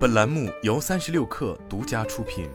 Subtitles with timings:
[0.00, 2.48] 本栏目由三十六氪独家出品。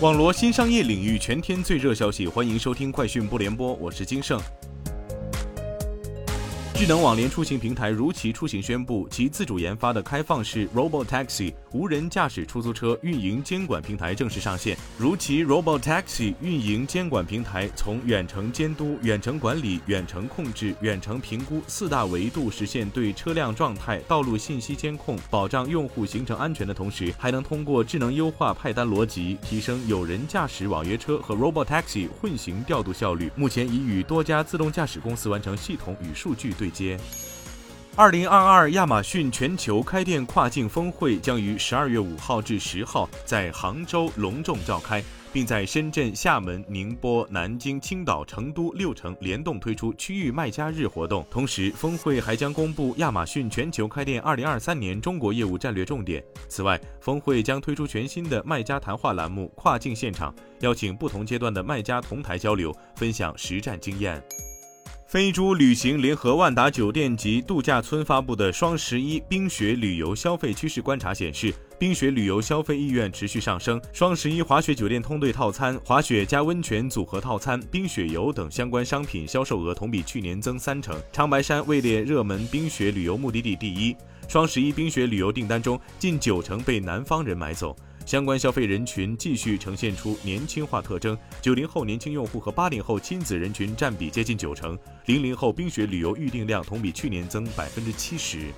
[0.00, 4.40] 网罗新商业领域全天最热消息，欢迎收听快讯不联播，我是金盛。
[6.76, 14.74] 智能网联出行平台如祺出行宣布，其自主研发的开放式 Robot Taxi 无人驾驶出租车运营监管平台正式上线。
[14.96, 33.30] 如其 Robot Taxi 运营监管平台从远程监督、远程管理、远程控制、远程评估四大维度实现对车辆状态、道路信息监控，保障用户行程安全的同时，还能通过智能优化派单逻辑，提升有人驾驶网约车和 Robot Taxi 混行调度效率。
[33.36, 36.54] 目前已与多家自动驾驶公司完成系统与数据。
[36.56, 36.98] 对接。
[37.98, 51.24] 二零二二亚马逊全球开店跨境峰会将于十二月五号至十号在杭州隆重召开，并在深圳、厦门、宁波、南京、青岛、成都六城联动推出区域卖家日活动。
[51.30, 56.22] 同时，峰会还将公布亚马逊全球开店二零二三年中国业务战略重点。
[56.50, 64.22] 此外，峰会将推出全新的卖家谈话栏目“跨境现场”，邀请不同阶段的卖家同台交流，分享实战经验。
[65.06, 73.80] 飞猪旅行联合万达酒店及度假村发布的双十一冰雪旅游消费趋势观察显示，冰雪旅游消费意愿持续上升。
[73.92, 81.00] 双十一滑雪酒店通兑套餐、滑雪加温泉组合套餐、冰雪游等相关商品销售额同比去年增三成。
[81.12, 83.96] 长白山位列热门冰雪旅游目的地第一。
[84.26, 87.76] 双十一冰雪旅游订单中，近九成被南方人买走。
[88.06, 94.78] 相关消费人群继续呈现出年轻化特征，九零后年轻用户和八零后亲子人群占比接近九成。
[95.06, 98.52] 零零后冰雪旅游预订量同比去年增百分之七十。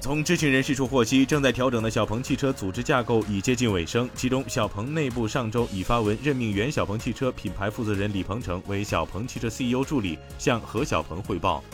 [0.00, 11.64] 从知情人士处获悉，正在调整的小鹏汽车组织架构已接近尾声，其中小鹏内部上周已发文任命原小鹏汽车品牌负责人李鹏程为小鹏汽车 CEO 助理，向何小鹏汇报。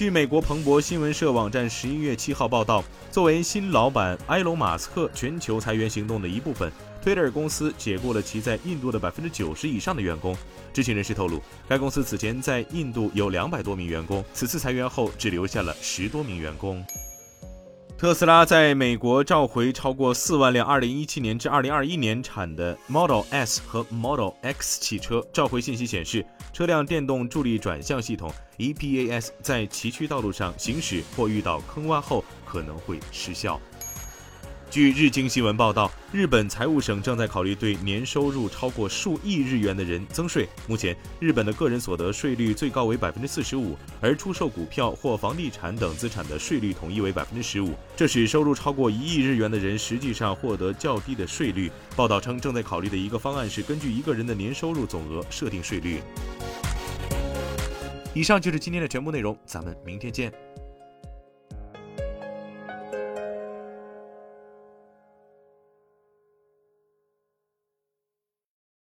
[0.00, 6.72] 据美国彭博新闻社网站十一月七号报道，作为新老板埃隆·马斯克全球裁员行动的一部分
[7.04, 10.34] ，Twitter 公司解雇了其在印度的百分之九十以上的员工。
[10.72, 16.82] 知情人士透露，该公司此前在印度有两百多名员工，此次裁员后只留下了十多名员工。
[18.00, 25.22] 特斯拉在美国召回超过四万辆2017年至2021年产的 Model S 和 Model X 汽车。
[25.34, 33.60] 召回信息显示，车辆电动助力转向系统 （EPS） 在崎岖道路上行驶或遇到坑洼后可能会失效。
[34.70, 40.48] 据日经新闻报道，日本财务省正在考虑对年收入超过数亿日元的人增税。
[40.68, 51.68] 目前，日本的个人所得税率最高为百分之四十五，而出售股票或房地产等资产的税率统一为百分之十五，这使收入超过一亿日元的人实际上获得较低的税率。
[51.96, 56.00] 报道称，正在考虑的一个方案是根据一个人的年收入总额设定税率。
[58.14, 60.32] 以上就是今天的全部内容，咱们明天见。